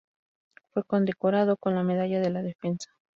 [0.73, 2.89] Fue condecorado con la Medalla de la Defensa.